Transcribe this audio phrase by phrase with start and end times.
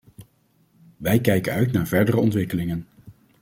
[0.97, 2.87] Wij kijken uit naar verdere ontwikkelingen.